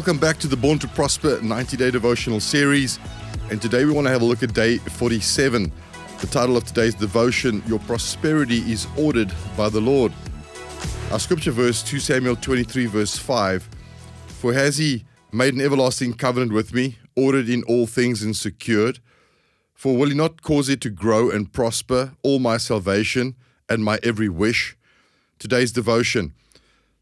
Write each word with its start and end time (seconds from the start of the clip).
Welcome 0.00 0.16
back 0.16 0.38
to 0.38 0.48
the 0.48 0.56
Born 0.56 0.78
to 0.78 0.88
Prosper 0.88 1.42
90 1.42 1.76
day 1.76 1.90
devotional 1.90 2.40
series. 2.40 2.98
And 3.50 3.60
today 3.60 3.84
we 3.84 3.92
want 3.92 4.06
to 4.06 4.10
have 4.10 4.22
a 4.22 4.24
look 4.24 4.42
at 4.42 4.54
day 4.54 4.78
47. 4.78 5.70
The 6.22 6.26
title 6.26 6.56
of 6.56 6.64
today's 6.64 6.94
devotion 6.94 7.62
Your 7.66 7.80
Prosperity 7.80 8.60
is 8.60 8.86
Ordered 8.96 9.30
by 9.58 9.68
the 9.68 9.82
Lord. 9.82 10.14
Our 11.12 11.18
scripture 11.18 11.50
verse 11.50 11.82
2 11.82 11.98
Samuel 11.98 12.36
23, 12.36 12.86
verse 12.86 13.18
5 13.18 13.68
For 14.28 14.54
has 14.54 14.78
he 14.78 15.04
made 15.32 15.52
an 15.52 15.60
everlasting 15.60 16.14
covenant 16.14 16.54
with 16.54 16.72
me, 16.72 16.96
ordered 17.14 17.50
in 17.50 17.62
all 17.64 17.86
things 17.86 18.22
and 18.22 18.34
secured? 18.34 19.00
For 19.74 19.98
will 19.98 20.08
he 20.08 20.14
not 20.14 20.40
cause 20.40 20.70
it 20.70 20.80
to 20.80 20.88
grow 20.88 21.28
and 21.28 21.52
prosper, 21.52 22.14
all 22.22 22.38
my 22.38 22.56
salvation 22.56 23.36
and 23.68 23.84
my 23.84 23.98
every 24.02 24.30
wish? 24.30 24.78
Today's 25.38 25.72
devotion. 25.72 26.32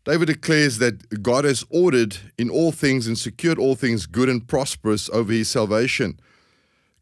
David 0.09 0.29
declares 0.29 0.79
that 0.79 1.23
God 1.23 1.45
has 1.45 1.67
ordered 1.69 2.17
in 2.39 2.49
all 2.49 2.73
things 2.73 3.07
and 3.07 3.19
secured 3.19 3.59
all 3.59 3.75
things 3.75 4.07
good 4.07 4.31
and 4.31 4.49
prosperous 4.49 5.11
over 5.11 5.31
his 5.31 5.51
salvation. 5.51 6.19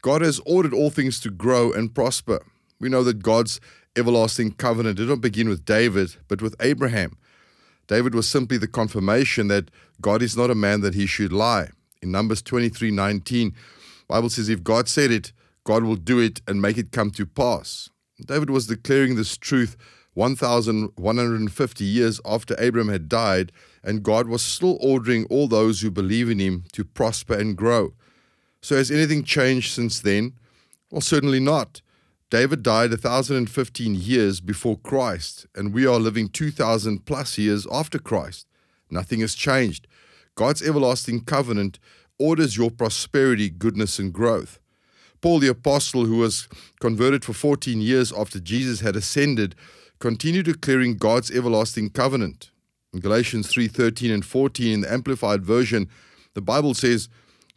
God 0.01 0.21
has 0.21 0.41
ordered 0.45 0.73
all 0.73 0.89
things 0.89 1.21
to 1.21 1.29
grow 1.29 1.71
and 1.71 1.95
prosper. 1.95 2.45
We 2.81 2.89
know 2.89 3.05
that 3.05 3.23
God's 3.23 3.61
everlasting 3.95 4.55
covenant 4.55 4.97
did 4.97 5.07
not 5.07 5.21
begin 5.21 5.47
with 5.47 5.63
David, 5.63 6.17
but 6.27 6.41
with 6.41 6.53
Abraham. 6.59 7.15
David 7.87 8.13
was 8.13 8.27
simply 8.27 8.57
the 8.57 8.67
confirmation 8.67 9.47
that 9.47 9.71
God 10.01 10.21
is 10.21 10.35
not 10.35 10.51
a 10.51 10.55
man 10.55 10.81
that 10.81 10.93
he 10.93 11.05
should 11.05 11.31
lie. 11.31 11.69
In 12.01 12.11
Numbers 12.11 12.41
23 12.41 12.91
19, 12.91 13.55
Bible 14.09 14.29
says, 14.29 14.49
If 14.49 14.65
God 14.65 14.89
said 14.89 15.11
it, 15.11 15.31
God 15.63 15.85
will 15.85 15.95
do 15.95 16.19
it 16.19 16.41
and 16.45 16.61
make 16.61 16.77
it 16.77 16.91
come 16.91 17.11
to 17.11 17.25
pass. 17.25 17.89
David 18.25 18.49
was 18.49 18.67
declaring 18.67 19.15
this 19.15 19.37
truth 19.37 19.77
1,150 20.17 21.83
years 21.83 22.19
after 22.25 22.55
Abram 22.55 22.89
had 22.89 23.07
died, 23.07 23.51
and 23.83 24.01
God 24.01 24.27
was 24.27 24.41
still 24.41 24.79
ordering 24.81 25.25
all 25.25 25.47
those 25.47 25.81
who 25.81 25.91
believe 25.91 26.27
in 26.27 26.39
him 26.39 26.63
to 26.73 26.83
prosper 26.83 27.35
and 27.35 27.55
grow. 27.55 27.93
So, 28.59 28.77
has 28.77 28.89
anything 28.89 29.23
changed 29.23 29.71
since 29.71 29.99
then? 29.99 30.33
Well, 30.89 31.01
certainly 31.01 31.39
not. 31.39 31.83
David 32.31 32.63
died 32.63 32.89
1,015 32.89 33.93
years 33.93 34.41
before 34.41 34.79
Christ, 34.79 35.45
and 35.53 35.71
we 35.71 35.85
are 35.85 35.99
living 35.99 36.29
2,000 36.29 37.05
plus 37.05 37.37
years 37.37 37.67
after 37.71 37.99
Christ. 37.99 38.47
Nothing 38.89 39.19
has 39.19 39.35
changed. 39.35 39.87
God's 40.33 40.67
everlasting 40.67 41.25
covenant 41.25 41.77
orders 42.17 42.57
your 42.57 42.71
prosperity, 42.71 43.51
goodness, 43.51 43.99
and 43.99 44.11
growth. 44.11 44.59
Paul 45.21 45.37
the 45.37 45.47
Apostle, 45.47 46.05
who 46.05 46.17
was 46.17 46.47
converted 46.79 47.23
for 47.23 47.33
14 47.33 47.81
years 47.81 48.11
after 48.11 48.39
Jesus 48.39 48.79
had 48.79 48.95
ascended, 48.95 49.55
continue 49.99 50.43
declaring 50.43 50.97
God's 50.97 51.31
everlasting 51.31 51.89
covenant. 51.89 52.51
In 52.93 52.99
Galatians 52.99 53.47
3:13 53.47 54.11
and 54.11 54.25
14 54.25 54.73
in 54.73 54.81
the 54.81 54.91
amplified 54.91 55.43
version, 55.43 55.89
the 56.33 56.41
Bible 56.41 56.73
says, 56.73 57.09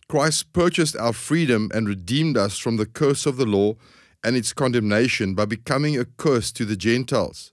Christ 0.08 0.52
purchased 0.52 0.96
our 0.96 1.12
freedom 1.12 1.70
and 1.72 1.88
redeemed 1.88 2.36
us 2.36 2.58
from 2.58 2.77
the 2.77 2.86
curse 2.86 3.27
of 3.27 3.36
the 3.36 3.46
law 3.46 3.77
and 4.24 4.36
its 4.36 4.52
condemnation 4.52 5.34
by 5.34 5.44
becoming 5.44 5.98
a 5.98 6.05
curse 6.05 6.50
to 6.52 6.64
the 6.64 6.77
Gentiles. 6.77 7.52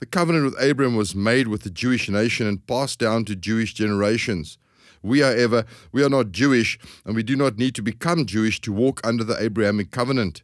The 0.00 0.06
covenant 0.06 0.44
with 0.44 0.60
Abraham 0.60 0.96
was 0.96 1.14
made 1.14 1.48
with 1.48 1.62
the 1.62 1.70
Jewish 1.70 2.10
nation 2.10 2.46
and 2.46 2.66
passed 2.66 2.98
down 2.98 3.24
to 3.24 3.34
Jewish 3.34 3.72
generations. 3.72 4.58
We, 5.02 5.20
however, 5.20 5.64
we 5.92 6.02
are 6.04 6.10
not 6.10 6.32
Jewish, 6.32 6.78
and 7.04 7.14
we 7.16 7.22
do 7.22 7.36
not 7.36 7.56
need 7.56 7.74
to 7.76 7.82
become 7.82 8.26
Jewish 8.26 8.60
to 8.62 8.72
walk 8.72 9.00
under 9.02 9.24
the 9.24 9.40
Abrahamic 9.42 9.90
covenant. 9.90 10.42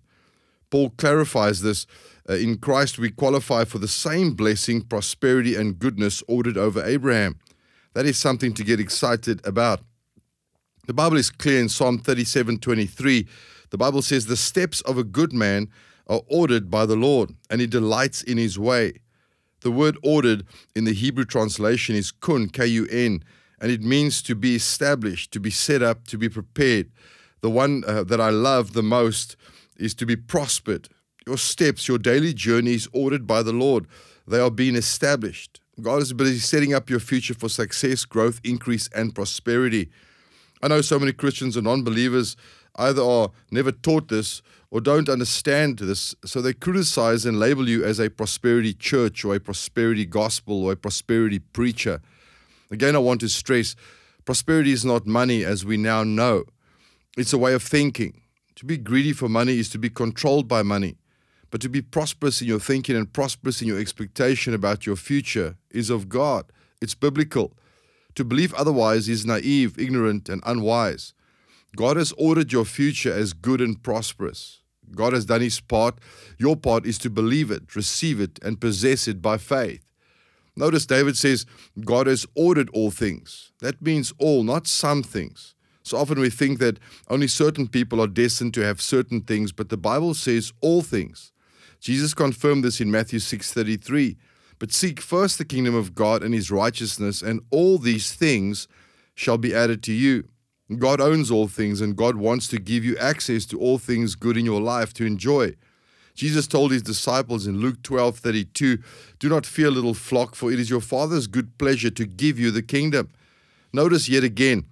Paul 0.71 0.91
clarifies 0.91 1.63
this 1.63 1.87
uh, 2.29 2.35
in 2.35 2.59
Christ, 2.59 2.99
we 2.99 3.11
qualify 3.11 3.65
for 3.65 3.79
the 3.79 3.89
same 3.89 4.35
blessing, 4.35 4.83
prosperity, 4.83 5.57
and 5.57 5.79
goodness 5.79 6.23
ordered 6.29 6.57
over 6.57 6.85
Abraham. 6.85 7.39
That 7.95 8.07
is 8.07 8.19
something 8.19 8.55
to 8.55 8.63
get 8.63 8.79
excited 8.79 9.45
about. 9.45 9.81
The 10.87 10.95
Bible 10.95 11.17
is 11.17 11.31
clear 11.31 11.61
in 11.61 11.69
Psalm 11.69 11.99
37 11.99 12.59
23. 12.59 13.27
The 13.71 13.79
Bible 13.79 14.03
says, 14.03 14.27
The 14.27 14.37
steps 14.37 14.81
of 14.83 14.97
a 14.97 15.05
good 15.05 15.33
man 15.33 15.69
are 16.07 16.21
ordered 16.29 16.71
by 16.71 16.87
the 16.87 16.97
Lord, 16.97 17.35
and 17.49 17.61
he 17.61 17.67
delights 17.67 18.23
in 18.23 18.39
his 18.39 18.59
way. 18.59 18.95
The 19.63 19.71
word 19.71 19.99
ordered 20.03 20.45
in 20.75 20.85
the 20.85 20.95
Hebrew 20.95 21.25
translation 21.25 21.97
is 21.97 22.13
kun, 22.13 22.49
K 22.49 22.67
U 22.67 22.87
N, 22.91 23.25
and 23.61 23.73
it 23.73 23.83
means 23.83 24.23
to 24.23 24.35
be 24.35 24.55
established, 24.55 25.33
to 25.33 25.41
be 25.41 25.51
set 25.51 25.83
up, 25.83 26.07
to 26.09 26.17
be 26.17 26.29
prepared. 26.29 26.91
The 27.41 27.51
one 27.51 27.83
uh, 27.87 28.05
that 28.05 28.21
I 28.21 28.31
love 28.31 28.73
the 28.73 28.83
most 28.83 29.37
is 29.81 29.95
to 29.95 30.07
be 30.07 30.17
prospered, 30.17 30.89
your 31.27 31.39
steps, 31.39 31.89
your 31.89 31.99
daily 31.99 32.33
journey 32.33 32.75
is 32.75 32.89
ordered 32.93 33.27
by 33.27 33.43
the 33.43 33.53
Lord. 33.53 33.87
They 34.27 34.39
are 34.39 34.51
being 34.51 34.77
established. 34.77 35.61
God 35.81 36.03
is 36.03 36.13
busy 36.13 36.39
setting 36.39 36.75
up 36.75 36.91
your 36.91 37.01
future 37.01 37.35
for 37.35 37.49
success, 37.49 38.05
growth, 38.05 38.41
increase, 38.45 38.89
and 38.95 39.15
prosperity. 39.15 39.91
I 40.63 40.69
know 40.69 40.83
so 40.83 40.99
many 40.99 41.13
Christians 41.13 41.57
and 41.57 41.65
non 41.65 41.83
believers 41.83 42.37
either 42.77 43.03
are 43.03 43.31
never 43.51 43.73
taught 43.73 44.09
this 44.09 44.43
or 44.71 44.81
don't 44.81 45.09
understand 45.09 45.79
this, 45.79 46.15
so 46.25 46.41
they 46.41 46.53
criticize 46.53 47.25
and 47.25 47.41
label 47.41 47.69
you 47.69 47.85
as 47.85 47.99
a 47.99 48.09
prosperity 48.09 48.73
church 48.73 49.25
or 49.25 49.35
a 49.35 49.41
prosperity 49.41 50.05
gospel 50.05 50.65
or 50.65 50.73
a 50.73 50.77
prosperity 50.77 51.39
preacher. 51.39 52.01
Again, 52.71 52.95
I 52.95 52.99
want 52.99 53.21
to 53.21 53.29
stress 53.29 53.75
prosperity 54.25 54.71
is 54.71 54.85
not 54.85 55.07
money 55.07 55.45
as 55.45 55.65
we 55.65 55.77
now 55.77 56.05
know, 56.05 56.45
it's 57.17 57.33
a 57.33 57.39
way 57.39 57.53
of 57.53 57.63
thinking. 57.63 58.21
To 58.61 58.67
be 58.67 58.77
greedy 58.77 59.15
for 59.15 59.27
money 59.27 59.59
is 59.59 59.71
to 59.71 59.79
be 59.79 59.89
controlled 59.89 60.47
by 60.47 60.63
money. 60.63 60.99
But 61.51 61.63
to 61.63 61.71
be 61.71 61.81
prosperous 61.81 62.43
in 62.43 62.49
your 62.49 62.61
thinking 62.61 62.95
and 62.95 63.11
prosperous 63.11 63.63
in 63.63 63.69
your 63.69 63.81
expectation 63.81 64.53
about 64.53 64.85
your 64.85 64.97
future 64.97 65.57
is 65.71 65.89
of 65.89 66.11
God. 66.11 66.45
It's 66.83 66.95
biblical. 66.95 67.55
To 68.17 68.23
believe 68.23 68.53
otherwise 68.53 69.09
is 69.09 69.25
naive, 69.25 69.79
ignorant, 69.79 70.29
and 70.29 70.43
unwise. 70.45 71.15
God 71.75 71.97
has 71.97 72.13
ordered 72.19 72.53
your 72.53 72.67
future 72.67 73.11
as 73.11 73.33
good 73.33 73.63
and 73.63 73.83
prosperous. 73.83 74.61
God 74.95 75.15
has 75.15 75.25
done 75.25 75.41
his 75.41 75.59
part. 75.59 75.99
Your 76.37 76.55
part 76.55 76.85
is 76.85 76.99
to 76.99 77.09
believe 77.09 77.51
it, 77.51 77.75
receive 77.75 78.21
it, 78.21 78.39
and 78.43 78.61
possess 78.61 79.09
it 79.09 79.23
by 79.23 79.39
faith. 79.39 79.91
Notice 80.55 80.85
David 80.85 81.17
says, 81.17 81.47
God 81.83 82.07
has 82.07 82.27
ordered 82.35 82.69
all 82.75 82.91
things. 82.91 83.53
That 83.61 83.81
means 83.81 84.13
all, 84.19 84.43
not 84.43 84.67
some 84.67 85.03
things. 85.03 85.55
So 85.91 85.97
often 85.97 86.21
we 86.21 86.31
think 86.31 86.61
that 86.61 86.79
only 87.09 87.27
certain 87.27 87.67
people 87.67 88.01
are 88.01 88.07
destined 88.07 88.55
to 88.55 88.61
have 88.61 88.81
certain 88.81 89.23
things, 89.23 89.51
but 89.51 89.71
the 89.71 89.77
Bible 89.77 90.15
says 90.15 90.53
all 90.61 90.83
things. 90.83 91.33
Jesus 91.81 92.15
confirmed 92.15 92.63
this 92.63 92.81
in 92.81 92.93
Matthew 92.93 93.19
6:33. 93.19 94.17
But 94.61 94.73
seek 94.73 95.01
first 95.01 95.37
the 95.37 95.45
kingdom 95.45 95.75
of 95.75 95.97
God 95.97 96.23
and 96.23 96.33
his 96.33 96.49
righteousness, 96.49 97.23
and 97.23 97.41
all 97.51 97.77
these 97.77 98.13
things 98.13 98.69
shall 99.17 99.37
be 99.37 99.53
added 99.53 99.83
to 99.83 99.93
you. 99.93 100.29
God 100.79 101.01
owns 101.01 101.29
all 101.29 101.49
things, 101.49 101.81
and 101.81 101.97
God 101.97 102.15
wants 102.15 102.47
to 102.49 102.61
give 102.61 102.85
you 102.85 102.97
access 102.99 103.45
to 103.47 103.59
all 103.59 103.79
things 103.79 104.15
good 104.15 104.37
in 104.37 104.45
your 104.45 104.61
life 104.61 104.95
to 104.95 105.05
enjoy. 105.05 105.57
Jesus 106.15 106.47
told 106.47 106.71
his 106.71 106.83
disciples 106.83 107.49
in 107.49 107.59
Luke 107.59 107.83
12:32, 107.83 108.79
"Do 109.19 109.29
not 109.29 109.45
fear, 109.45 109.73
little 109.73 109.95
flock, 109.95 110.37
for 110.37 110.53
it 110.53 110.61
is 110.61 110.71
your 110.71 110.81
Father's 110.81 111.27
good 111.27 111.59
pleasure 111.59 111.91
to 111.91 112.07
give 112.07 112.39
you 112.39 112.53
the 112.53 112.63
kingdom." 112.63 113.09
Notice 113.73 114.09
yet 114.09 114.23
again, 114.23 114.67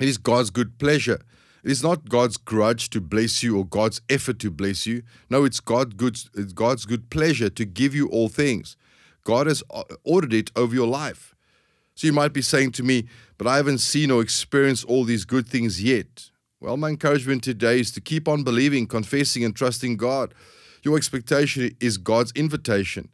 it 0.00 0.08
is 0.08 0.18
God's 0.18 0.50
good 0.50 0.78
pleasure. 0.78 1.20
It 1.62 1.70
is 1.70 1.82
not 1.82 2.08
God's 2.08 2.36
grudge 2.36 2.90
to 2.90 3.00
bless 3.00 3.42
you 3.42 3.56
or 3.56 3.64
God's 3.64 4.02
effort 4.10 4.38
to 4.40 4.50
bless 4.50 4.86
you. 4.86 5.02
No, 5.30 5.44
it's, 5.44 5.60
God 5.60 5.96
good, 5.96 6.18
it's 6.34 6.52
God's 6.52 6.84
good 6.84 7.08
pleasure 7.08 7.48
to 7.48 7.64
give 7.64 7.94
you 7.94 8.08
all 8.08 8.28
things. 8.28 8.76
God 9.24 9.46
has 9.46 9.62
ordered 10.04 10.34
it 10.34 10.50
over 10.54 10.74
your 10.74 10.86
life. 10.86 11.34
So 11.94 12.06
you 12.06 12.12
might 12.12 12.32
be 12.32 12.42
saying 12.42 12.72
to 12.72 12.82
me, 12.82 13.06
but 13.38 13.46
I 13.46 13.56
haven't 13.56 13.78
seen 13.78 14.10
or 14.10 14.20
experienced 14.20 14.84
all 14.84 15.04
these 15.04 15.24
good 15.24 15.48
things 15.48 15.82
yet. 15.82 16.30
Well, 16.60 16.76
my 16.76 16.90
encouragement 16.90 17.42
today 17.42 17.80
is 17.80 17.90
to 17.92 18.00
keep 18.00 18.28
on 18.28 18.42
believing, 18.42 18.86
confessing, 18.86 19.44
and 19.44 19.54
trusting 19.54 19.96
God. 19.96 20.34
Your 20.82 20.96
expectation 20.96 21.74
is 21.80 21.96
God's 21.96 22.32
invitation. 22.32 23.08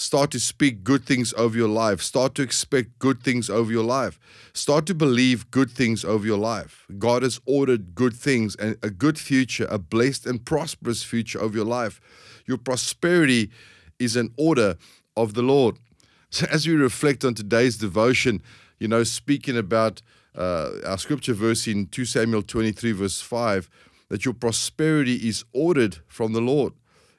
Start 0.00 0.30
to 0.30 0.38
speak 0.38 0.84
good 0.84 1.04
things 1.04 1.34
over 1.36 1.58
your 1.58 1.68
life. 1.68 2.00
Start 2.00 2.36
to 2.36 2.42
expect 2.42 3.00
good 3.00 3.20
things 3.20 3.50
over 3.50 3.72
your 3.72 3.82
life. 3.82 4.20
Start 4.52 4.86
to 4.86 4.94
believe 4.94 5.50
good 5.50 5.72
things 5.72 6.04
over 6.04 6.24
your 6.24 6.38
life. 6.38 6.86
God 6.98 7.24
has 7.24 7.40
ordered 7.46 7.96
good 7.96 8.14
things 8.14 8.54
and 8.54 8.76
a 8.80 8.90
good 8.90 9.18
future, 9.18 9.66
a 9.68 9.76
blessed 9.76 10.24
and 10.24 10.44
prosperous 10.44 11.02
future 11.02 11.40
over 11.40 11.56
your 11.56 11.66
life. 11.66 12.00
Your 12.46 12.58
prosperity 12.58 13.50
is 13.98 14.14
an 14.14 14.32
order 14.36 14.76
of 15.16 15.34
the 15.34 15.42
Lord. 15.42 15.76
So, 16.30 16.46
as 16.50 16.68
we 16.68 16.74
reflect 16.74 17.24
on 17.24 17.32
today's 17.32 17.78
devotion, 17.78 18.42
you 18.78 18.86
know, 18.86 19.02
speaking 19.02 19.56
about 19.56 20.02
uh, 20.36 20.72
our 20.86 20.98
scripture 20.98 21.32
verse 21.32 21.66
in 21.66 21.86
2 21.86 22.04
Samuel 22.04 22.42
23, 22.42 22.92
verse 22.92 23.22
5, 23.22 23.70
that 24.10 24.26
your 24.26 24.34
prosperity 24.34 25.14
is 25.14 25.46
ordered 25.54 25.96
from 26.06 26.34
the 26.34 26.42
Lord. 26.42 26.74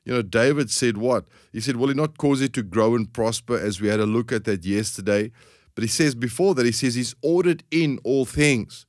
You 0.10 0.16
know, 0.16 0.22
David 0.24 0.72
said 0.72 0.98
what? 0.98 1.26
He 1.54 1.62
said, 1.62 1.76
Will 1.76 1.90
he 1.90 1.94
not 1.94 2.18
cause 2.18 2.42
it 2.42 2.52
to 2.54 2.64
grow 2.64 2.96
and 2.96 3.14
prosper 3.14 3.56
as 3.56 3.80
we 3.80 3.90
had 3.90 4.00
a 4.00 4.08
look 4.08 4.32
at 4.32 4.44
that 4.46 4.66
yesterday? 4.66 5.30
But 5.76 5.84
he 5.84 5.88
says 5.88 6.16
before 6.16 6.56
that, 6.56 6.66
he 6.66 6.72
says, 6.72 6.96
He's 6.96 7.14
ordered 7.22 7.64
in 7.70 8.00
all 8.04 8.26
things. 8.26 8.88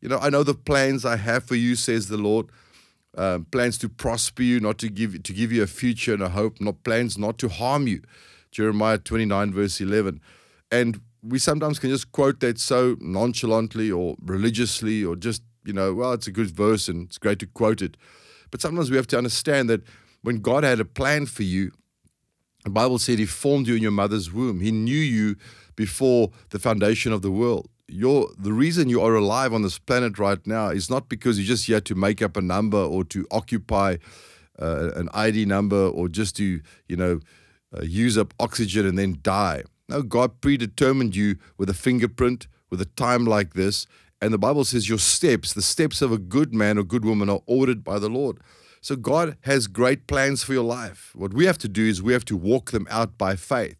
You 0.00 0.08
know, 0.08 0.18
I 0.18 0.28
know 0.28 0.42
the 0.42 0.54
plans 0.54 1.04
I 1.04 1.18
have 1.18 1.44
for 1.44 1.54
you, 1.54 1.76
says 1.76 2.08
the 2.08 2.16
Lord. 2.16 2.46
Um, 3.16 3.44
plans 3.44 3.78
to 3.78 3.88
prosper 3.88 4.42
you, 4.42 4.58
not 4.58 4.78
to 4.78 4.88
give 4.88 5.22
to 5.22 5.32
give 5.32 5.52
you 5.52 5.62
a 5.62 5.68
future 5.68 6.14
and 6.14 6.22
a 6.22 6.30
hope, 6.30 6.60
not 6.60 6.82
plans 6.82 7.16
not 7.16 7.38
to 7.38 7.48
harm 7.48 7.86
you. 7.86 8.02
Jeremiah 8.50 8.98
29, 8.98 9.52
verse 9.52 9.80
11. 9.80 10.20
And 10.72 11.00
we 11.22 11.38
sometimes 11.38 11.78
can 11.78 11.90
just 11.90 12.10
quote 12.10 12.40
that 12.40 12.58
so 12.58 12.96
nonchalantly 12.98 13.92
or 13.92 14.16
religiously 14.20 15.04
or 15.04 15.14
just, 15.14 15.42
you 15.64 15.72
know, 15.72 15.94
well, 15.94 16.12
it's 16.12 16.26
a 16.26 16.32
good 16.32 16.50
verse 16.50 16.88
and 16.88 17.06
it's 17.06 17.18
great 17.18 17.38
to 17.38 17.46
quote 17.46 17.82
it. 17.82 17.96
But 18.50 18.60
sometimes 18.60 18.90
we 18.90 18.96
have 18.96 19.06
to 19.08 19.18
understand 19.18 19.70
that 19.70 19.82
when 20.26 20.40
God 20.40 20.64
had 20.64 20.80
a 20.80 20.84
plan 20.84 21.26
for 21.26 21.44
you, 21.44 21.70
the 22.64 22.70
Bible 22.70 22.98
said 22.98 23.20
He 23.20 23.26
formed 23.26 23.68
you 23.68 23.76
in 23.76 23.82
your 23.82 23.92
mother's 23.92 24.32
womb. 24.32 24.58
He 24.58 24.72
knew 24.72 24.98
you 24.98 25.36
before 25.76 26.32
the 26.50 26.58
foundation 26.58 27.12
of 27.12 27.22
the 27.22 27.30
world. 27.30 27.70
The 27.88 28.52
reason 28.52 28.88
you 28.88 29.00
are 29.02 29.14
alive 29.14 29.54
on 29.54 29.62
this 29.62 29.78
planet 29.78 30.18
right 30.18 30.44
now 30.44 30.70
is 30.70 30.90
not 30.90 31.08
because 31.08 31.38
you're 31.38 31.46
just 31.46 31.66
here 31.66 31.80
to 31.82 31.94
make 31.94 32.22
up 32.22 32.36
a 32.36 32.40
number 32.40 32.76
or 32.76 33.04
to 33.04 33.24
occupy 33.30 33.98
uh, 34.60 34.90
an 34.96 35.08
ID 35.14 35.44
number 35.44 35.86
or 35.86 36.08
just 36.08 36.34
to, 36.38 36.60
you 36.88 36.96
know, 36.96 37.20
uh, 37.72 37.82
use 37.84 38.18
up 38.18 38.34
oxygen 38.40 38.84
and 38.84 38.98
then 38.98 39.18
die. 39.22 39.62
No, 39.88 40.02
God 40.02 40.40
predetermined 40.40 41.14
you 41.14 41.36
with 41.56 41.70
a 41.70 41.74
fingerprint, 41.74 42.48
with 42.68 42.80
a 42.80 42.86
time 42.96 43.26
like 43.26 43.54
this. 43.54 43.86
And 44.20 44.34
the 44.34 44.38
Bible 44.38 44.64
says 44.64 44.88
your 44.88 44.98
steps, 44.98 45.52
the 45.52 45.62
steps 45.62 46.02
of 46.02 46.10
a 46.10 46.18
good 46.18 46.52
man 46.52 46.78
or 46.78 46.82
good 46.82 47.04
woman, 47.04 47.30
are 47.30 47.42
ordered 47.46 47.84
by 47.84 48.00
the 48.00 48.08
Lord. 48.08 48.40
So 48.86 48.94
God 48.94 49.36
has 49.40 49.66
great 49.66 50.06
plans 50.06 50.44
for 50.44 50.52
your 50.52 50.62
life. 50.62 51.10
What 51.16 51.34
we 51.34 51.46
have 51.46 51.58
to 51.58 51.68
do 51.68 51.84
is 51.84 52.00
we 52.00 52.12
have 52.12 52.24
to 52.26 52.36
walk 52.36 52.70
them 52.70 52.86
out 52.88 53.18
by 53.18 53.34
faith. 53.34 53.74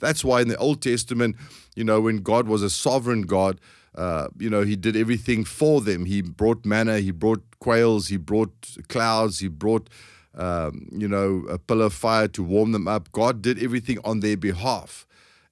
That's 0.00 0.24
why 0.24 0.40
in 0.40 0.48
the 0.48 0.56
Old 0.56 0.82
Testament, 0.82 1.36
you 1.76 1.84
know, 1.84 2.00
when 2.00 2.16
God 2.16 2.48
was 2.48 2.64
a 2.64 2.68
sovereign 2.68 3.22
God, 3.22 3.60
uh, 3.94 4.26
you 4.36 4.50
know, 4.50 4.62
He 4.62 4.74
did 4.74 4.96
everything 4.96 5.44
for 5.44 5.80
them. 5.80 6.06
He 6.06 6.22
brought 6.22 6.66
manna, 6.66 6.98
He 6.98 7.12
brought 7.12 7.44
quails, 7.60 8.08
He 8.08 8.16
brought 8.16 8.50
clouds, 8.88 9.38
He 9.38 9.46
brought, 9.46 9.88
um, 10.34 10.88
you 10.90 11.06
know, 11.06 11.44
a 11.48 11.56
pillar 11.56 11.84
of 11.84 11.94
fire 11.94 12.26
to 12.26 12.42
warm 12.42 12.72
them 12.72 12.88
up. 12.88 13.12
God 13.12 13.40
did 13.40 13.62
everything 13.62 14.00
on 14.02 14.18
their 14.18 14.36
behalf. 14.36 15.06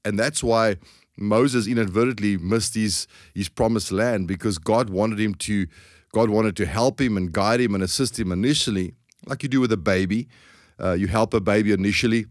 And 0.04 0.18
that's 0.18 0.42
why 0.42 0.78
Moses 1.16 1.68
inadvertently 1.68 2.38
missed 2.38 2.74
his, 2.74 3.06
his 3.32 3.48
promised 3.48 3.92
land 3.92 4.26
because 4.26 4.58
God 4.58 4.90
wanted 4.90 5.20
him 5.20 5.36
to 5.36 5.68
God 6.12 6.30
wanted 6.30 6.56
to 6.56 6.66
help 6.66 7.00
him 7.00 7.16
and 7.16 7.32
guide 7.32 7.60
him 7.60 7.74
and 7.74 7.82
assist 7.82 8.18
him 8.18 8.32
initially, 8.32 8.94
like 9.26 9.42
you 9.42 9.48
do 9.48 9.60
with 9.60 9.72
a 9.72 9.76
baby. 9.76 10.28
Uh, 10.78 10.92
you 10.92 11.06
help 11.06 11.34
a 11.34 11.40
baby 11.40 11.72
initially 11.72 12.26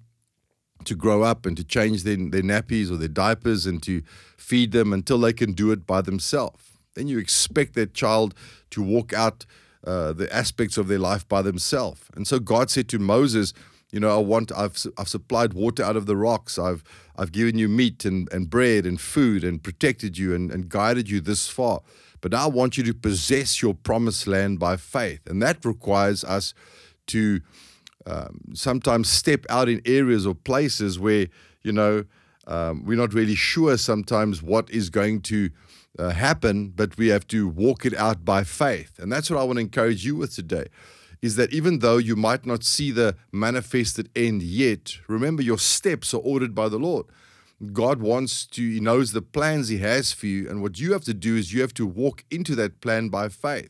to 0.84 0.96
grow 0.96 1.24
up 1.24 1.46
and 1.46 1.56
to 1.58 1.64
change 1.64 2.04
their, 2.04 2.18
their 2.18 2.42
nappies 2.42 2.92
or 2.92 2.98
their 2.98 3.08
diapers 3.08 3.66
and 3.66 3.82
to 3.84 4.02
feed 4.38 4.72
them 4.72 4.94
until 4.94 5.18
they 5.18 5.34
can 5.34 5.54
do 5.54 5.72
it 5.72 5.88
by 5.88 6.02
themselves. 6.02 6.64
Then 6.96 7.08
you 7.08 7.18
expect 7.18 7.74
that 7.76 7.94
child 7.94 8.34
to 8.72 8.82
walk 8.82 9.14
out 9.14 9.46
uh, 9.86 10.14
the 10.14 10.34
aspects 10.34 10.78
of 10.78 10.88
their 10.88 11.00
life 11.00 11.28
by 11.28 11.42
themselves. 11.42 12.02
And 12.16 12.28
so 12.28 12.40
God 12.40 12.70
said 12.70 12.88
to 12.90 13.00
Moses, 13.00 13.54
you 13.92 14.00
know, 14.00 14.14
I 14.14 14.20
want, 14.20 14.52
I've, 14.52 14.84
I've 14.98 15.08
supplied 15.08 15.54
water 15.54 15.84
out 15.84 15.96
of 15.96 16.06
the 16.06 16.18
rocks. 16.18 16.58
I've, 16.58 16.84
I've 17.16 17.32
given 17.32 17.58
you 17.58 17.70
meat 17.70 18.04
and, 18.04 18.32
and 18.34 18.50
bread 18.50 18.86
and 18.86 19.00
food 19.00 19.44
and 19.44 19.62
protected 19.62 20.18
you 20.18 20.34
and, 20.34 20.52
and 20.52 20.70
guided 20.70 21.10
you 21.10 21.22
this 21.22 21.48
far. 21.48 21.82
But 22.26 22.34
I 22.34 22.48
want 22.48 22.76
you 22.76 22.84
to 22.86 22.94
possess 22.96 23.62
your 23.62 23.76
promised 23.76 24.26
land 24.26 24.58
by 24.58 24.78
faith. 24.78 25.20
And 25.28 25.44
that 25.44 25.64
requires 25.64 26.24
us 26.24 26.56
to 27.06 27.40
um, 28.08 28.40
sometimes 28.56 29.10
step 29.10 29.46
out 29.48 29.70
in 29.70 29.80
areas 29.86 30.26
or 30.26 30.34
places 30.34 30.98
where, 30.98 31.28
you 31.62 31.72
know, 31.72 32.04
um, 32.48 32.84
we're 32.84 32.98
not 32.98 33.14
really 33.14 33.36
sure 33.36 33.78
sometimes 33.78 34.42
what 34.42 34.72
is 34.72 34.90
going 34.90 35.22
to 35.22 35.52
uh, 36.00 36.10
happen, 36.10 36.70
but 36.70 36.98
we 36.98 37.10
have 37.10 37.28
to 37.28 37.48
walk 37.48 37.86
it 37.86 37.94
out 37.94 38.26
by 38.26 38.44
faith. 38.44 38.98
And 38.98 39.12
that's 39.12 39.30
what 39.30 39.40
I 39.40 39.44
want 39.44 39.58
to 39.58 39.62
encourage 39.62 40.04
you 40.04 40.16
with 40.16 40.34
today 40.34 40.66
is 41.22 41.36
that 41.36 41.54
even 41.54 41.78
though 41.78 41.98
you 41.98 42.16
might 42.16 42.44
not 42.44 42.64
see 42.64 42.90
the 42.90 43.16
manifested 43.32 44.10
end 44.16 44.42
yet, 44.42 44.98
remember 45.08 45.44
your 45.44 45.60
steps 45.60 46.12
are 46.12 46.22
ordered 46.22 46.56
by 46.56 46.70
the 46.70 46.80
Lord. 46.80 47.06
God 47.72 48.02
wants 48.02 48.46
to, 48.48 48.62
He 48.62 48.80
knows 48.80 49.12
the 49.12 49.22
plans 49.22 49.70
He 49.70 49.78
has 49.80 50.12
for 50.12 50.28
you. 50.28 50.50
And 50.50 50.62
what 50.62 50.80
you 50.80 50.94
have 50.94 51.04
to 51.06 51.14
do 51.14 51.36
is 51.36 51.54
you 51.54 51.62
have 51.62 51.74
to 51.76 51.86
walk 51.86 52.24
into 52.30 52.56
that 52.56 52.82
plan 52.82 53.10
by 53.10 53.30
faith. 53.30 53.70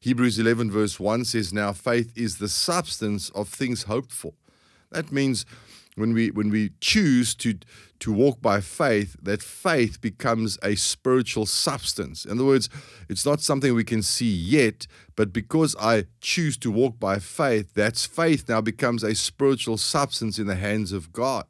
Hebrews 0.00 0.38
11, 0.38 0.70
verse 0.70 1.00
1 1.00 1.24
says, 1.24 1.52
Now 1.52 1.72
faith 1.72 2.12
is 2.14 2.36
the 2.36 2.48
substance 2.48 3.30
of 3.30 3.48
things 3.48 3.84
hoped 3.84 4.12
for. 4.12 4.34
That 4.90 5.10
means 5.10 5.46
when 5.96 6.12
we 6.12 6.30
when 6.30 6.50
we 6.50 6.72
choose 6.80 7.34
to 7.36 7.54
to 8.00 8.12
walk 8.12 8.42
by 8.42 8.60
faith, 8.60 9.16
that 9.22 9.42
faith 9.42 10.00
becomes 10.00 10.58
a 10.62 10.74
spiritual 10.74 11.46
substance. 11.46 12.24
In 12.24 12.32
other 12.32 12.44
words, 12.44 12.68
it's 13.08 13.24
not 13.24 13.40
something 13.40 13.74
we 13.74 13.84
can 13.84 14.02
see 14.02 14.30
yet, 14.30 14.86
but 15.16 15.32
because 15.32 15.74
I 15.80 16.04
choose 16.20 16.56
to 16.58 16.70
walk 16.70 16.98
by 16.98 17.18
faith, 17.18 17.72
that's 17.74 18.04
faith 18.04 18.48
now 18.48 18.60
becomes 18.60 19.02
a 19.02 19.14
spiritual 19.14 19.78
substance 19.78 20.38
in 20.38 20.46
the 20.46 20.56
hands 20.56 20.92
of 20.92 21.12
God. 21.12 21.44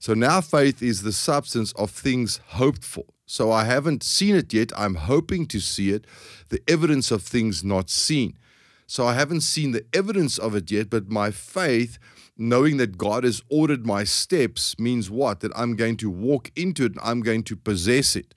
So 0.00 0.14
now 0.14 0.40
faith 0.40 0.82
is 0.82 1.02
the 1.02 1.12
substance 1.12 1.72
of 1.72 1.90
things 1.90 2.40
hoped 2.48 2.84
for. 2.84 3.04
So 3.26 3.52
I 3.52 3.64
haven't 3.64 4.02
seen 4.02 4.34
it 4.34 4.52
yet. 4.52 4.72
I'm 4.74 4.94
hoping 4.94 5.46
to 5.48 5.60
see 5.60 5.90
it, 5.90 6.06
the 6.48 6.62
evidence 6.66 7.10
of 7.10 7.22
things 7.22 7.62
not 7.62 7.90
seen. 7.90 8.38
So 8.86 9.06
I 9.06 9.12
haven't 9.12 9.42
seen 9.42 9.72
the 9.72 9.84
evidence 9.92 10.38
of 10.38 10.54
it 10.54 10.70
yet, 10.70 10.88
but 10.88 11.10
my 11.10 11.30
faith, 11.30 11.98
knowing 12.38 12.78
that 12.78 12.96
God 12.96 13.24
has 13.24 13.42
ordered 13.50 13.86
my 13.86 14.04
steps, 14.04 14.76
means 14.78 15.10
what? 15.10 15.40
That 15.40 15.52
I'm 15.54 15.76
going 15.76 15.98
to 15.98 16.10
walk 16.10 16.50
into 16.56 16.86
it 16.86 16.92
and 16.92 17.00
I'm 17.04 17.20
going 17.20 17.42
to 17.44 17.54
possess 17.54 18.16
it. 18.16 18.34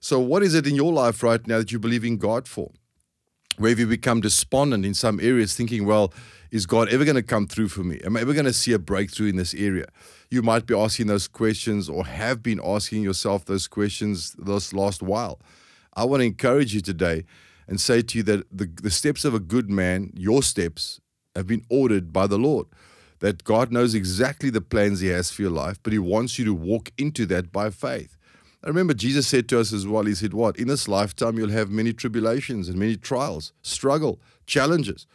So, 0.00 0.18
what 0.18 0.42
is 0.42 0.54
it 0.54 0.66
in 0.66 0.74
your 0.74 0.92
life 0.92 1.22
right 1.22 1.46
now 1.46 1.58
that 1.58 1.70
you 1.70 1.78
believe 1.78 2.04
in 2.04 2.16
God 2.16 2.48
for? 2.48 2.72
Where 3.56 3.70
have 3.70 3.78
you 3.78 3.86
become 3.86 4.20
despondent 4.20 4.84
in 4.84 4.94
some 4.94 5.20
areas, 5.20 5.54
thinking, 5.54 5.86
well, 5.86 6.12
is 6.54 6.66
God 6.66 6.88
ever 6.88 7.04
going 7.04 7.16
to 7.16 7.22
come 7.22 7.48
through 7.48 7.66
for 7.66 7.82
me? 7.82 7.98
Am 8.04 8.16
I 8.16 8.20
ever 8.20 8.32
going 8.32 8.44
to 8.44 8.52
see 8.52 8.72
a 8.72 8.78
breakthrough 8.78 9.26
in 9.26 9.34
this 9.34 9.54
area? 9.54 9.86
You 10.30 10.40
might 10.40 10.66
be 10.66 10.74
asking 10.74 11.08
those 11.08 11.26
questions 11.26 11.88
or 11.88 12.06
have 12.06 12.44
been 12.44 12.60
asking 12.64 13.02
yourself 13.02 13.44
those 13.44 13.66
questions 13.66 14.36
this 14.38 14.72
last 14.72 15.02
while. 15.02 15.40
I 15.94 16.04
want 16.04 16.20
to 16.20 16.26
encourage 16.26 16.72
you 16.72 16.80
today 16.80 17.24
and 17.66 17.80
say 17.80 18.02
to 18.02 18.18
you 18.18 18.22
that 18.22 18.46
the, 18.56 18.70
the 18.80 18.92
steps 18.92 19.24
of 19.24 19.34
a 19.34 19.40
good 19.40 19.68
man, 19.68 20.12
your 20.14 20.44
steps, 20.44 21.00
have 21.34 21.48
been 21.48 21.64
ordered 21.68 22.12
by 22.12 22.28
the 22.28 22.38
Lord. 22.38 22.66
That 23.18 23.42
God 23.42 23.72
knows 23.72 23.92
exactly 23.92 24.48
the 24.48 24.60
plans 24.60 25.00
He 25.00 25.08
has 25.08 25.32
for 25.32 25.42
your 25.42 25.50
life, 25.50 25.80
but 25.82 25.92
He 25.92 25.98
wants 25.98 26.38
you 26.38 26.44
to 26.44 26.54
walk 26.54 26.92
into 26.96 27.26
that 27.26 27.50
by 27.50 27.70
faith. 27.70 28.16
I 28.62 28.68
remember 28.68 28.94
Jesus 28.94 29.26
said 29.26 29.48
to 29.48 29.58
us 29.58 29.72
as 29.72 29.88
well, 29.88 30.04
He 30.04 30.14
said, 30.14 30.34
What? 30.34 30.56
In 30.56 30.68
this 30.68 30.86
lifetime, 30.86 31.36
you'll 31.36 31.48
have 31.48 31.68
many 31.68 31.92
tribulations 31.92 32.68
and 32.68 32.78
many 32.78 32.96
trials, 32.96 33.52
struggle, 33.62 34.20
challenges. 34.46 35.08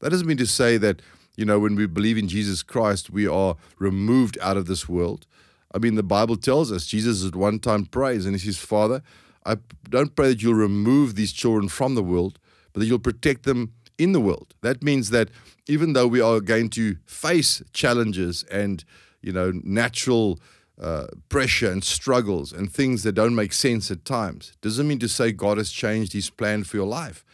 That 0.00 0.10
doesn't 0.10 0.26
mean 0.26 0.36
to 0.38 0.46
say 0.46 0.76
that, 0.78 1.02
you 1.36 1.44
know, 1.44 1.58
when 1.58 1.74
we 1.74 1.86
believe 1.86 2.18
in 2.18 2.28
Jesus 2.28 2.62
Christ, 2.62 3.10
we 3.10 3.26
are 3.26 3.56
removed 3.78 4.38
out 4.40 4.56
of 4.56 4.66
this 4.66 4.88
world. 4.88 5.26
I 5.74 5.78
mean, 5.78 5.94
the 5.94 6.02
Bible 6.02 6.36
tells 6.36 6.72
us 6.72 6.86
Jesus 6.86 7.24
at 7.26 7.36
one 7.36 7.58
time 7.58 7.86
prays 7.86 8.24
and 8.24 8.34
he 8.34 8.40
says, 8.40 8.58
Father, 8.58 9.02
I 9.44 9.56
don't 9.88 10.14
pray 10.14 10.28
that 10.28 10.42
you'll 10.42 10.54
remove 10.54 11.14
these 11.14 11.32
children 11.32 11.68
from 11.68 11.94
the 11.94 12.02
world, 12.02 12.38
but 12.72 12.80
that 12.80 12.86
you'll 12.86 12.98
protect 12.98 13.44
them 13.44 13.72
in 13.98 14.12
the 14.12 14.20
world. 14.20 14.54
That 14.62 14.82
means 14.82 15.10
that 15.10 15.30
even 15.68 15.92
though 15.92 16.06
we 16.06 16.20
are 16.20 16.40
going 16.40 16.70
to 16.70 16.96
face 17.06 17.62
challenges 17.72 18.44
and, 18.50 18.84
you 19.22 19.32
know, 19.32 19.52
natural 19.64 20.38
uh, 20.80 21.06
pressure 21.28 21.70
and 21.70 21.82
struggles 21.82 22.52
and 22.52 22.70
things 22.70 23.02
that 23.02 23.12
don't 23.12 23.34
make 23.34 23.52
sense 23.52 23.90
at 23.90 24.04
times, 24.04 24.52
doesn't 24.60 24.86
mean 24.86 24.98
to 24.98 25.08
say 25.08 25.32
God 25.32 25.58
has 25.58 25.70
changed 25.70 26.12
his 26.12 26.30
plan 26.30 26.64
for 26.64 26.76
your 26.76 26.86
life. 26.86 27.24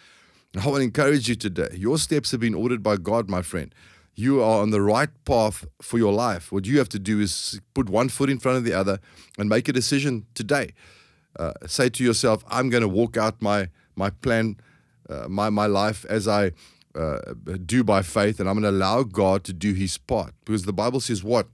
I 0.54 0.66
want 0.66 0.80
to 0.80 0.82
encourage 0.82 1.28
you 1.28 1.35
today. 1.35 1.68
Your 1.75 1.97
steps 1.97 2.30
have 2.32 2.40
been 2.40 2.54
ordered 2.54 2.82
by 2.82 2.97
God, 2.97 3.30
my 3.30 3.40
friend. 3.40 3.75
You 4.14 4.42
are 4.42 4.61
on 4.61 4.71
the 4.71 4.82
right 4.82 5.09
path 5.25 5.64
for 5.80 5.97
your 5.97 6.12
life. 6.12 6.52
What 6.52 6.66
you 6.66 6.76
have 6.76 6.90
to 6.90 6.99
do 6.99 7.21
is 7.21 7.59
put 7.73 7.88
one 7.88 8.11
foot 8.11 8.28
in 8.28 8.38
front 8.38 8.59
of 8.59 8.64
the 8.64 8.75
other 8.75 8.99
and 9.38 9.49
make 9.49 9.68
a 9.68 9.73
decision 9.73 10.26
today. 10.35 10.75
Uh, 11.38 11.52
say 11.66 11.88
to 11.88 12.04
yourself, 12.04 12.44
I'm 12.49 12.68
going 12.68 12.82
to 12.82 12.88
walk 12.88 13.16
out 13.16 13.40
my, 13.40 13.71
my 13.97 14.11
plan, 14.11 14.59
uh, 15.09 15.26
my, 15.28 15.49
my 15.49 15.64
life 15.64 16.04
as 16.11 16.28
I 16.28 16.52
uh, 16.94 17.18
do 17.64 17.82
by 17.82 18.02
faith, 18.02 18.38
and 18.38 18.47
I'm 18.47 18.61
going 18.61 18.71
to 18.71 18.76
allow 18.76 19.04
God 19.04 19.44
to 19.44 19.54
do 19.54 19.73
his 19.73 19.97
part. 19.97 20.35
Because 20.44 20.64
the 20.64 20.75
Bible 20.75 21.00
says 21.00 21.25
what? 21.25 21.49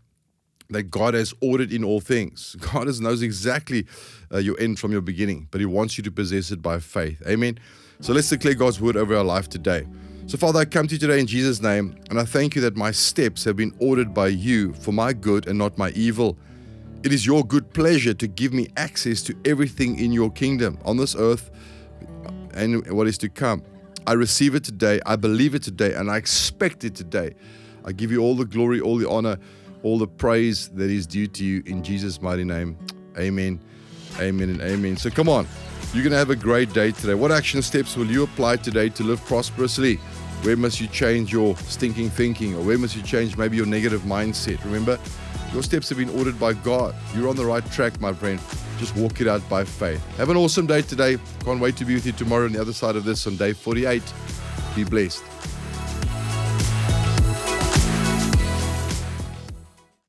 That 0.71 0.91
God 0.91 1.15
has 1.15 1.33
ordered 1.41 1.73
in 1.73 1.83
all 1.83 2.01
things. 2.01 2.55
God 2.73 2.87
knows 3.01 3.23
exactly 3.23 3.87
uh, 4.31 4.37
your 4.37 4.61
end 4.61 4.79
from 4.79 4.93
your 4.93 5.01
beginning, 5.01 5.49
but 5.51 5.61
he 5.61 5.67
wants 5.67 5.97
you 5.97 6.05
to 6.05 6.11
possess 6.11 6.51
it 6.51 6.61
by 6.61 6.79
faith. 6.79 7.23
Amen. 7.27 7.59
So 8.01 8.13
let's 8.13 8.29
declare 8.29 8.55
God's 8.55 8.79
word 8.79 8.97
over 8.97 9.17
our 9.17 9.25
life 9.25 9.49
today. 9.49 9.87
So, 10.27 10.37
Father, 10.37 10.59
I 10.59 10.67
come 10.67 10.87
to 10.87 10.95
you 10.95 10.99
today 10.99 11.21
in 11.21 11.27
Jesus' 11.27 11.63
name, 11.63 11.97
and 12.11 12.21
I 12.21 12.25
thank 12.25 12.55
you 12.55 12.61
that 12.61 12.77
my 12.77 12.91
steps 12.91 13.45
have 13.45 13.57
been 13.57 13.75
ordered 13.81 14.13
by 14.13 14.29
you 14.29 14.75
for 14.75 14.93
my 14.93 15.15
good 15.15 15.49
and 15.49 15.59
not 15.59 15.79
my 15.79 15.89
evil. 15.93 16.37
It 17.03 17.15
is 17.15 17.25
your 17.25 17.45
good 17.45 17.73
pleasure 17.73 18.13
to 18.13 18.27
give 18.27 18.53
me 18.53 18.69
access 18.77 19.23
to 19.23 19.37
everything 19.47 19.99
in 19.99 20.13
your 20.13 20.31
kingdom 20.31 20.79
on 20.85 20.99
this 20.99 21.17
earth 21.17 21.51
and 22.53 22.87
what 22.93 23.07
is 23.07 23.17
to 23.19 23.31
come. 23.31 23.63
I 24.07 24.13
receive 24.13 24.55
it 24.55 24.65
today, 24.65 25.01
I 25.07 25.17
believe 25.17 25.55
it 25.55 25.63
today, 25.63 25.95
and 25.95 26.11
I 26.11 26.19
expect 26.19 26.85
it 26.85 26.95
today. 26.95 27.35
I 27.87 27.93
give 27.93 28.13
you 28.13 28.21
all 28.21 28.37
the 28.37 28.45
glory, 28.45 28.83
all 28.83 28.99
the 28.99 29.09
honor, 29.09 29.39
all 29.83 29.99
the 29.99 30.07
praise 30.07 30.69
that 30.71 30.91
is 30.91 31.07
due 31.07 31.27
to 31.27 31.45
you 31.45 31.63
in 31.67 31.83
Jesus' 31.83 32.21
mighty 32.21 32.45
name. 32.45 32.77
Amen, 33.19 33.61
amen, 34.21 34.51
and 34.51 34.61
amen. 34.61 34.97
So, 34.97 35.11
come 35.11 35.29
on. 35.29 35.47
You're 35.95 36.03
going 36.03 36.13
to 36.13 36.19
have 36.19 36.31
a 36.31 36.37
great 36.37 36.73
day 36.75 36.91
today. 36.93 37.15
What 37.15 37.33
action 37.33 37.63
steps 37.63 37.97
will 37.97 38.07
you 38.07 38.23
apply 38.25 38.57
today 38.57 38.91
to 38.91 39.03
live 39.05 39.25
prosperously? 39.25 39.97
Where 40.43 40.57
must 40.57 40.81
you 40.81 40.87
change 40.89 41.33
your 41.33 41.57
stinking 41.57 42.11
thinking? 42.11 42.55
Or 42.55 42.63
where 42.63 42.79
must 42.79 42.95
you 42.95 43.03
change 43.03 43.37
maybe 43.39 43.57
your 43.57 43.67
negative 43.67 44.03
mindset? 44.03 44.63
Remember, 44.65 44.99
Your 45.53 45.63
steps 45.63 45.89
have 45.89 45.97
been 45.97 46.11
ordered 46.11 46.39
by 46.39 46.53
God. 46.53 46.95
You're 47.15 47.29
on 47.29 47.37
the 47.37 47.47
right 47.47 47.65
track, 47.73 48.01
my 48.01 48.13
friend. 48.13 48.39
Just 48.79 48.95
walk 48.97 49.21
it 49.21 49.27
out 49.27 49.47
by 49.49 49.65
faith. 49.65 50.05
Have 50.19 50.29
an 50.29 50.37
awesome 50.37 50.67
day 50.67 50.83
today. 50.83 51.17
Can't 51.45 51.59
wait 51.61 51.77
to 51.79 51.85
be 51.87 51.95
with 51.95 52.05
you 52.05 52.13
tomorrow 52.13 52.45
on 52.45 52.53
the 52.53 52.61
other 52.61 52.75
side 52.75 52.97
of 52.97 53.05
this 53.05 53.27
on 53.27 53.37
day 53.37 53.55
48. 53.55 54.03
Be 54.77 54.85
blessed. 54.85 55.25